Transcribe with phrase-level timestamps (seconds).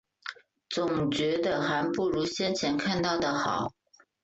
[0.67, 3.71] 总觉得还不如先前看到的好